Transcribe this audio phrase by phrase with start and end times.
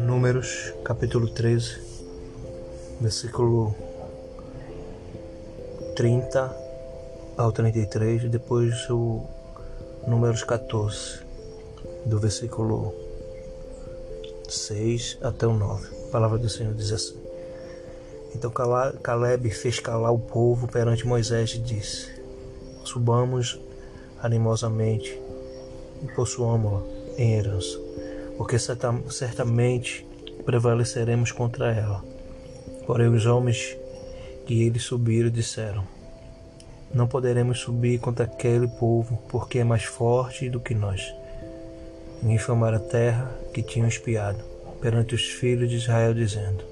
[0.00, 1.80] Números capítulo 13,
[3.00, 3.74] versículo
[5.96, 6.54] 30
[7.38, 9.22] ao 33, depois o
[10.06, 11.20] Números 14,
[12.04, 12.94] do versículo
[14.48, 15.88] 6 até o 9.
[16.08, 17.16] A palavra do Senhor diz assim:
[18.34, 18.50] Então
[19.02, 22.20] Caleb fez calar o povo perante Moisés e disse:
[22.84, 23.69] Subamos
[24.22, 25.20] animosamente
[26.02, 26.82] e possuamos-la
[27.16, 27.78] em herança,
[28.36, 30.06] porque certamente
[30.44, 32.04] prevaleceremos contra ela.
[32.86, 33.76] Porém, os homens
[34.46, 35.84] que eles subiram disseram:
[36.92, 41.14] não poderemos subir contra aquele povo, porque é mais forte do que nós.
[42.22, 44.42] E infamaram a terra que tinham espiado
[44.80, 46.64] perante os filhos de Israel, dizendo: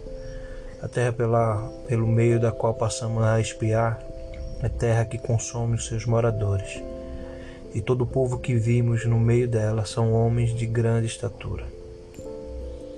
[0.83, 4.01] A terra pela, pelo meio da qual passamos a espiar
[4.61, 6.83] é terra que consome os seus moradores.
[7.75, 11.67] E todo o povo que vimos no meio dela são homens de grande estatura.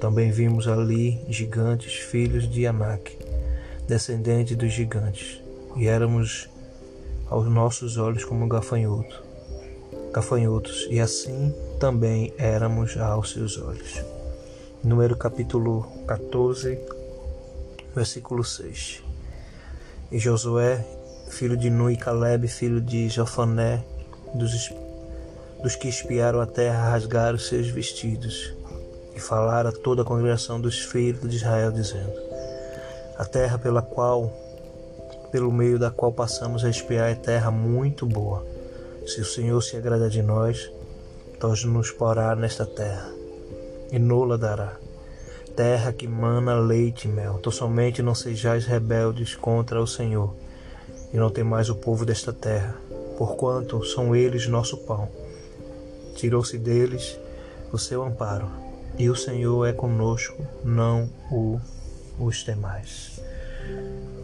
[0.00, 3.18] Também vimos ali gigantes, filhos de Anak,
[3.86, 5.42] descendentes dos gigantes,
[5.76, 6.48] e éramos
[7.28, 9.22] aos nossos olhos como gafanhoto,
[10.12, 14.02] gafanhotos, e assim também éramos aos seus olhos.
[14.82, 16.78] Número capítulo 14,
[17.94, 19.02] versículo 6.
[20.10, 20.84] E Josué,
[21.28, 23.84] filho de Nun e Caleb, filho de Jofané,
[24.34, 24.72] dos,
[25.62, 28.54] dos que espiaram a terra, rasgaram seus vestidos
[29.14, 32.12] e falaram a toda a congregação dos filhos de Israel, dizendo:
[33.18, 34.32] A terra pela qual
[35.30, 38.44] pelo meio da qual passamos a espiar é terra muito boa.
[39.06, 40.70] Se o Senhor se agrada de nós,
[41.40, 43.08] nós nos porá nesta terra,
[43.90, 44.76] e nola dará.
[45.56, 47.36] Terra que mana leite e mel.
[47.38, 50.34] Então somente não sejais rebeldes contra o Senhor,
[51.12, 52.74] e não temais o povo desta terra,
[53.20, 55.06] porquanto são eles nosso pão.
[56.16, 57.18] Tirou-se deles
[57.70, 58.48] o seu amparo,
[58.98, 61.60] e o Senhor é conosco, não o
[62.18, 63.20] os temais.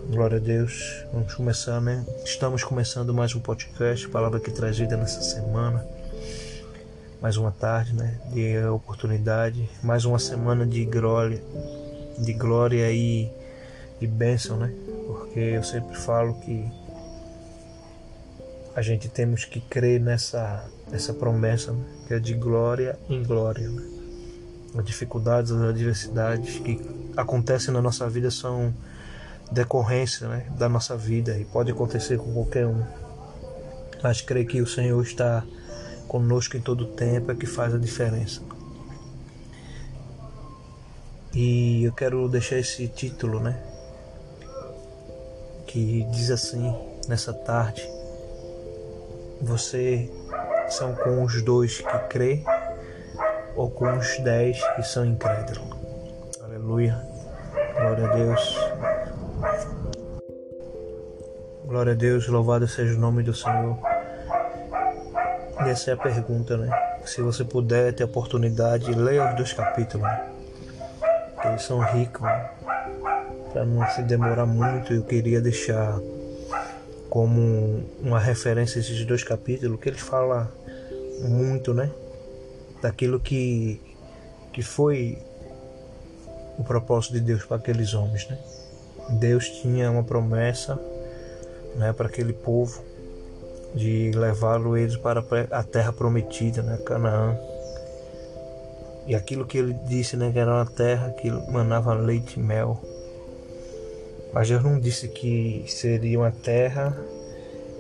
[0.09, 1.05] Glória a Deus.
[1.13, 2.07] Vamos começar, né?
[2.25, 5.87] Estamos começando mais um podcast, palavra que traz vida nessa semana.
[7.21, 8.19] Mais uma tarde, né?
[8.33, 11.43] De oportunidade, mais uma semana de glória,
[12.19, 13.31] de glória e
[14.01, 14.73] de bênção, né?
[15.07, 16.86] Porque eu sempre falo que
[18.77, 21.83] a gente temos que crer nessa nessa promessa, né?
[22.07, 23.69] que é de glória em glória.
[23.69, 23.83] Né?
[24.77, 26.79] As dificuldades, as adversidades que
[27.17, 28.75] acontecem na nossa vida são
[29.51, 32.85] decorrência né, da nossa vida e pode acontecer com qualquer um.
[34.03, 35.43] Mas creio que o Senhor está
[36.07, 38.43] conosco em todo o tempo é que faz a diferença.
[41.35, 43.59] E eu quero deixar esse título, né?
[45.67, 46.75] Que diz assim
[47.09, 47.96] nessa tarde:
[49.41, 50.11] Você
[50.69, 52.43] são com os dois que crê
[53.55, 55.77] ou com os dez que são incrédulos.
[56.43, 57.01] Aleluia.
[57.75, 58.59] Glória a Deus.
[61.67, 63.77] Glória a Deus, louvado seja o nome do Senhor.
[65.65, 66.71] E essa é a pergunta, né?
[67.05, 70.07] Se você puder ter a oportunidade, leia os dois capítulos.
[70.07, 70.31] Né?
[71.45, 72.23] Eles são ricos.
[72.23, 72.51] Né?
[73.53, 75.99] Para não se demorar muito, eu queria deixar
[77.17, 80.47] como uma referência esses dois capítulos, que eles falam
[81.23, 81.91] muito, né?
[82.83, 83.81] Daquilo que,
[84.53, 85.17] que foi
[86.59, 88.37] o propósito de Deus para aqueles homens, né?
[89.19, 90.79] Deus tinha uma promessa
[91.77, 92.85] né, para aquele povo
[93.75, 97.35] de levá-lo eles para a terra prometida, né, Canaã.
[99.07, 102.79] E aquilo que ele disse, né, que era uma terra que manava leite e mel.
[104.37, 106.95] Mas Deus não disse que seria uma terra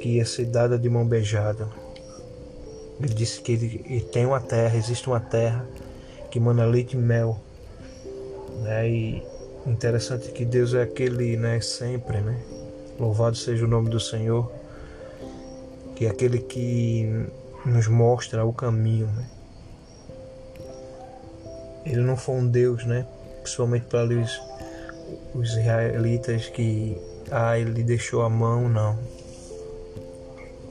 [0.00, 1.68] que ia ser dada de mão beijada.
[2.98, 5.68] Ele disse que ele, ele tem uma terra, existe uma terra
[6.30, 7.38] que mana leite e mel.
[8.62, 8.88] Né?
[8.88, 9.22] E
[9.66, 12.40] interessante que Deus é aquele, né, sempre, né?
[12.98, 14.50] Louvado seja o nome do Senhor,
[15.94, 17.26] que é aquele que
[17.66, 19.08] nos mostra o caminho.
[19.08, 19.26] Né?
[21.84, 23.06] Ele não foi um Deus, né?
[23.42, 24.40] Principalmente para os,
[25.36, 26.96] os israelitas que
[27.30, 28.98] ah, ele deixou a mão, não.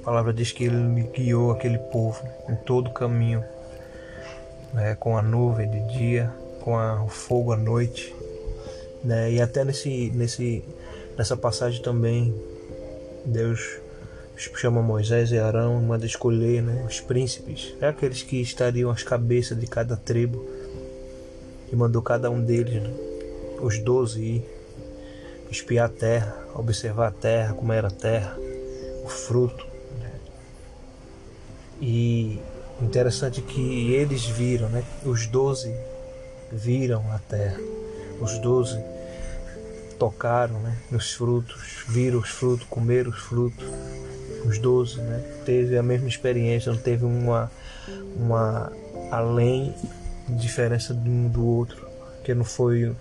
[0.02, 3.44] A palavra diz que ele guiou aquele povo em todo o caminho,
[4.74, 4.96] né?
[4.96, 6.32] com a nuvem de dia,
[6.62, 8.14] com a, o fogo à noite.
[9.04, 9.34] Né?
[9.34, 10.64] E até nesse, nesse
[11.18, 12.36] Nessa passagem também
[13.24, 13.80] Deus
[14.36, 19.58] chama Moisés e Arão manda escolher né, os príncipes, é aqueles que estariam às cabeças
[19.58, 20.46] de cada tribo
[21.72, 22.94] e mandou cada um deles, né,
[23.62, 24.55] os doze, ir
[25.50, 28.38] espiar a terra, observar a terra, como era a terra,
[29.04, 29.66] o fruto.
[30.00, 30.12] Né,
[31.82, 32.40] e
[32.82, 34.84] Interessante que eles viram, né?
[35.06, 35.74] Os doze
[36.52, 37.58] viram a terra.
[38.20, 38.78] Os doze
[39.98, 43.66] tocaram né, nos frutos, viram os frutos, comeram os frutos.
[44.46, 45.24] Os doze, né?
[45.46, 47.50] Teve a mesma experiência, não teve uma,
[48.18, 48.72] uma
[49.10, 49.74] além
[50.28, 51.88] diferença de um do outro,
[52.26, 52.94] que não foi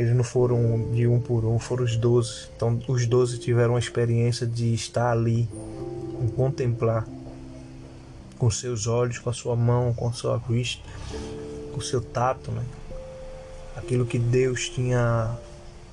[0.00, 2.48] eles não foram de um por um, foram os doze.
[2.56, 5.46] Então os doze tiveram a experiência de estar ali,
[6.22, 7.06] em contemplar
[8.38, 10.82] com seus olhos, com a sua mão, com a sua vista,
[11.72, 12.64] com o seu tato, né?
[13.76, 15.36] Aquilo que Deus tinha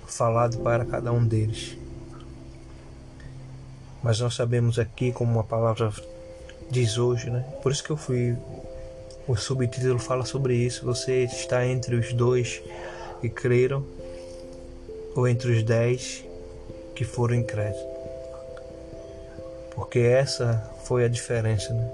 [0.05, 1.77] falado para cada um deles.
[4.01, 5.91] Mas nós sabemos aqui, como a palavra
[6.71, 7.41] diz hoje, né?
[7.61, 8.37] Por isso que eu fui.
[9.27, 10.85] O subtítulo fala sobre isso.
[10.85, 12.61] Você está entre os dois
[13.21, 13.83] que creram,
[15.15, 16.23] ou entre os dez
[16.95, 17.97] que foram incrédulos.
[19.75, 21.89] Porque essa foi a diferença, né?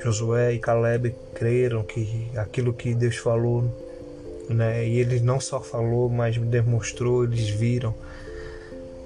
[0.00, 3.64] Josué e Caleb creram que aquilo que Deus falou,
[4.48, 4.86] né?
[4.86, 7.94] E ele não só falou, mas demonstrou, eles viram.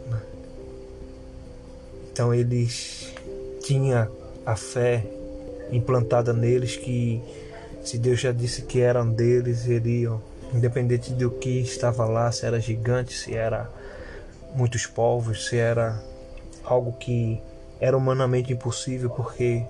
[0.09, 0.21] Né?
[2.13, 3.13] Então eles
[3.63, 4.09] tinham
[4.45, 5.05] a fé
[5.73, 7.23] implantada neles que
[7.85, 10.21] se Deus já disse que eram deles, iriam,
[10.53, 13.69] independente do que estava lá, se era gigante, se era
[14.55, 16.01] muitos povos, se era
[16.65, 17.41] algo que
[17.81, 19.65] era humanamente impossível, porque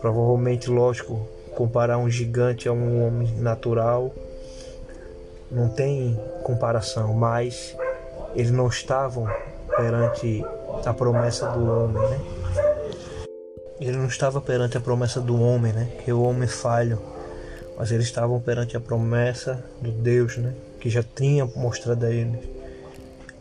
[0.00, 4.10] Provavelmente, lógico, comparar um gigante a um homem natural
[5.50, 7.76] não tem comparação, mas
[8.34, 9.28] eles não estavam
[9.76, 10.42] perante
[10.86, 12.69] a promessa do homem, né?
[13.80, 15.88] Ele não estava perante a promessa do homem, né?
[16.04, 17.00] Que o homem falho,
[17.78, 20.52] mas eles estavam perante a promessa do Deus, né?
[20.78, 22.40] Que já tinha mostrado a eles.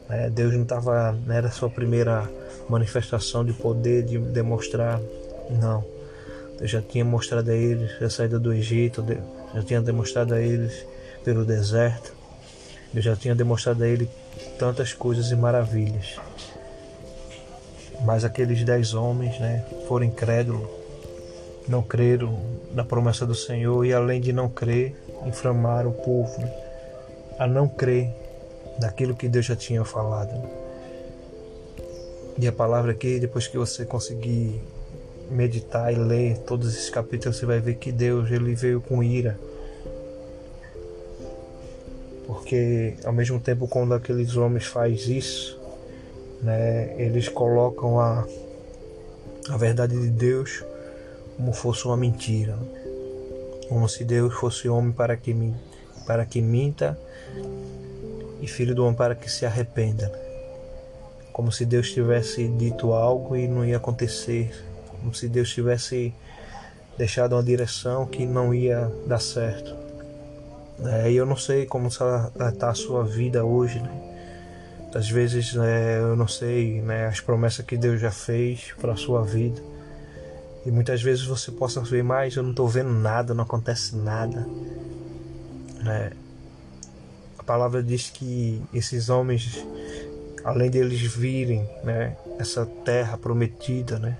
[0.10, 2.28] É, Deus não estava, não era a sua primeira
[2.70, 5.00] manifestação de poder de demonstrar,
[5.50, 5.84] não.
[6.58, 9.06] Deus já tinha mostrado a eles a saída do Egito,
[9.54, 10.86] já tinha demonstrado a eles
[11.24, 12.14] pelo deserto,
[12.94, 14.10] Deus já tinha demonstrado a eles
[14.58, 16.16] tantas coisas e maravilhas.
[18.06, 20.68] Mas aqueles dez homens né, foram incrédulos,
[21.68, 22.40] não creram
[22.74, 26.52] na promessa do Senhor e, além de não crer, inflamaram o povo né,
[27.38, 28.10] a não crer
[28.80, 30.32] naquilo que Deus já tinha falado.
[30.32, 30.50] Né.
[32.38, 34.62] E a palavra aqui, depois que você conseguir
[35.30, 39.38] meditar e ler todos esses capítulos, você vai ver que Deus ele veio com ira.
[42.26, 45.59] Porque ao mesmo tempo quando aqueles homens faz isso,
[46.42, 48.26] né, eles colocam a,
[49.50, 50.64] a verdade de Deus
[51.36, 52.58] como fosse uma mentira.
[53.68, 55.54] Como se Deus fosse homem para que,
[56.06, 56.98] para que minta
[58.42, 60.12] e filho do homem para que se arrependa.
[61.32, 64.52] Como se Deus tivesse dito algo e não ia acontecer
[65.00, 66.14] como se Deus tivesse
[66.98, 69.74] deixado uma direção que não ia dar certo.
[70.86, 74.09] É, eu não sei como está a sua vida hoje, né?
[74.94, 78.98] Às vezes é, eu não sei né, as promessas que Deus já fez para a
[78.98, 79.62] sua vida.
[80.66, 84.48] E muitas vezes você possa ver, mas eu não estou vendo nada, não acontece nada.
[85.82, 86.12] Né?
[87.38, 89.66] A palavra diz que esses homens,
[90.44, 94.18] além deles virem né, essa terra prometida, né,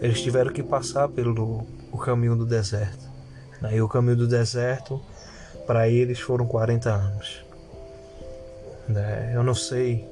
[0.00, 3.08] eles tiveram que passar pelo o caminho do deserto.
[3.60, 3.76] Né?
[3.76, 5.00] E o caminho do deserto,
[5.66, 7.49] para eles, foram 40 anos.
[8.90, 9.32] Né?
[9.34, 10.06] Eu não sei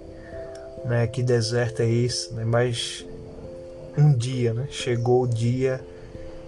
[0.84, 2.44] né, que deserto é esse, né?
[2.44, 3.04] mas
[3.96, 5.80] um dia né, chegou o dia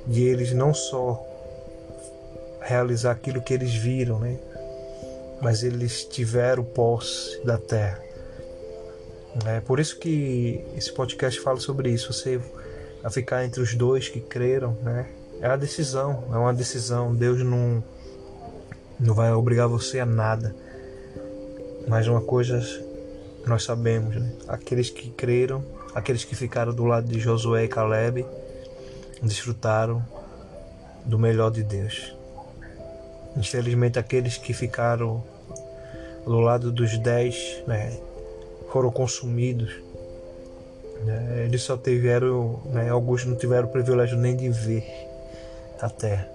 [0.06, 1.26] de eles não só
[2.60, 4.38] realizar aquilo que eles viram, né?
[5.40, 8.00] mas eles tiveram posse da terra.
[9.46, 12.12] É por isso que esse podcast fala sobre isso.
[12.12, 12.40] Você
[13.02, 15.06] a ficar entre os dois que creram, né?
[15.40, 17.14] É a decisão, é uma decisão.
[17.14, 17.82] Deus não
[18.98, 20.54] não vai obrigar você a nada.
[21.88, 22.60] Mas uma coisa
[23.46, 24.32] nós sabemos, né?
[24.48, 28.26] Aqueles que creram, aqueles que ficaram do lado de Josué e Caleb,
[29.22, 30.04] desfrutaram
[31.04, 32.14] do melhor de Deus.
[33.36, 35.22] Infelizmente, aqueles que ficaram
[36.24, 37.98] do lado dos dez, né,
[38.70, 39.90] foram consumidos
[41.04, 41.44] né?
[41.44, 44.84] Eles só tiveram, né, alguns não tiveram o privilégio nem de ver
[45.80, 46.28] a terra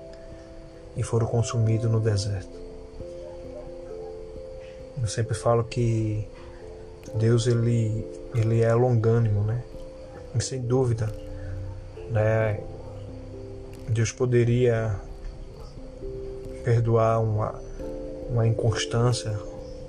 [0.98, 2.64] e foram consumidos no deserto.
[5.02, 6.28] Eu sempre falo que
[7.16, 9.64] Deus ele, ele é longânimo, né?
[10.34, 11.14] E sem dúvida,
[12.10, 12.60] né?
[13.88, 14.96] Deus poderia
[16.64, 17.62] perdoar uma,
[18.30, 19.38] uma inconstância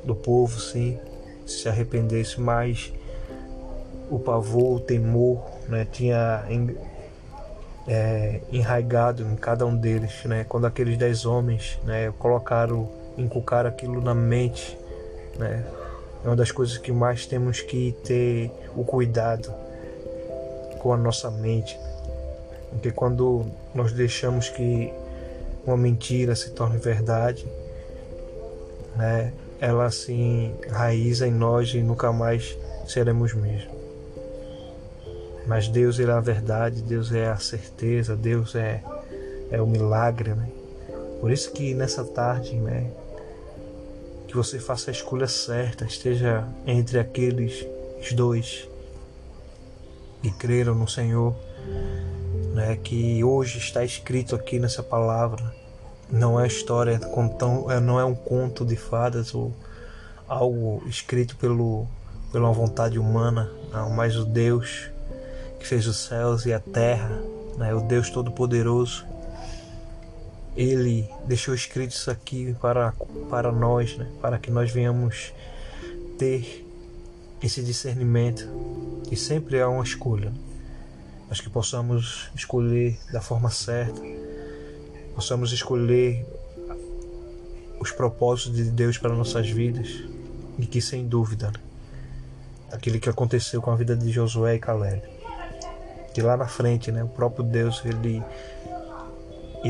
[0.04, 0.98] do povo, sim,
[1.46, 2.92] se arrependesse, mas
[4.10, 5.86] o pavor, o temor, né?
[5.90, 6.44] tinha
[7.88, 10.44] é, enraigado em cada um deles, né?
[10.48, 14.78] Quando aqueles dez homens, né, colocaram, inculcaram aquilo na mente,
[15.38, 15.64] né?
[16.24, 19.52] É uma das coisas que mais temos que ter o cuidado
[20.78, 21.78] com a nossa mente,
[22.70, 24.92] porque quando nós deixamos que
[25.64, 27.46] uma mentira se torne verdade,
[28.96, 29.32] né?
[29.60, 33.70] Ela assim raiza em nós e nunca mais seremos mesmo.
[35.46, 38.82] Mas Deus é a verdade, Deus é a certeza, Deus é,
[39.50, 40.48] é o milagre, né?
[41.20, 42.90] Por isso que nessa tarde, né,
[44.26, 47.66] que você faça a escolha certa, esteja entre aqueles
[48.12, 48.68] dois
[50.22, 51.34] que creram no Senhor,
[52.54, 55.54] né, que hoje está escrito aqui nessa palavra.
[56.10, 57.00] Não é história,
[57.70, 59.52] é, não é um conto de fadas ou
[60.28, 61.86] algo escrito pelo,
[62.32, 64.90] pela vontade humana, não, mas o Deus
[65.58, 67.20] que fez os céus e a terra,
[67.56, 69.06] né, o Deus Todo-Poderoso,
[70.56, 72.92] Ele deixou escrito isso aqui para,
[73.28, 75.32] para nós, né, para que nós venhamos
[76.18, 76.66] ter
[77.42, 78.48] esse discernimento.
[79.10, 80.32] E sempre há uma escolha,
[81.28, 84.00] mas que possamos escolher da forma certa,
[85.14, 86.26] possamos escolher
[87.78, 90.02] os propósitos de Deus para nossas vidas
[90.58, 91.60] e que sem dúvida né,
[92.72, 95.16] aquilo que aconteceu com a vida de Josué e Caleb
[96.16, 98.22] que lá na frente, né, o próprio Deus ele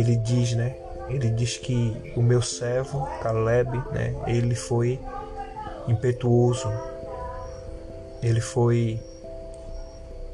[0.00, 0.76] ele diz, né,
[1.08, 4.98] ele diz que o meu servo Caleb, né, ele foi
[5.88, 6.68] impetuoso,
[8.22, 9.00] ele foi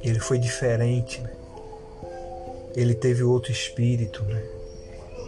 [0.02, 1.31] ele foi diferente, né?
[2.75, 4.42] ele teve outro espírito, né?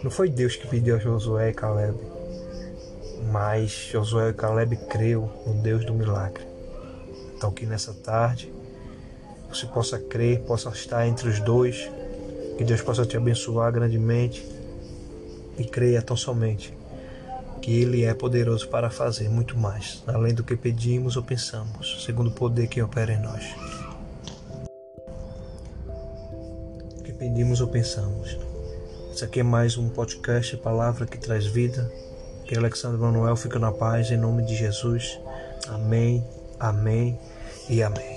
[0.02, 1.96] Não foi Deus que pediu a Josué e Caleb,
[3.30, 6.44] mas Josué e Caleb creu no Deus do milagre.
[7.36, 8.52] Então que nessa tarde
[9.48, 11.88] você possa crer, possa estar entre os dois,
[12.56, 14.46] que Deus possa te abençoar grandemente
[15.58, 16.76] e creia tão somente
[17.64, 22.28] que Ele é poderoso para fazer muito mais, além do que pedimos ou pensamos, segundo
[22.28, 23.42] o poder que opera em nós.
[26.98, 28.36] O que pedimos ou pensamos.
[29.10, 31.90] Esse aqui é mais um podcast, Palavra que traz vida.
[32.44, 35.18] Que Alexandre Manuel fica na paz em nome de Jesus.
[35.68, 36.22] Amém,
[36.60, 37.18] amém
[37.70, 38.13] e amém.